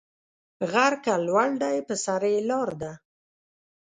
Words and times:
غر 0.71 0.93
که 1.03 1.13
لوړ 1.25 1.49
دی 1.61 1.77
پر 1.87 1.95
سر 2.03 2.21
یې 2.33 2.39
لار 2.49 2.69
ده 2.81 2.93